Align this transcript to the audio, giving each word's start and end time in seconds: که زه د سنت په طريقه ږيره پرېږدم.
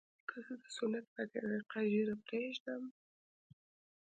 که 0.29 0.37
زه 0.45 0.53
د 0.61 0.65
سنت 0.77 1.05
په 1.15 1.21
طريقه 1.33 1.79
ږيره 1.91 2.15
پرېږدم. 2.25 2.83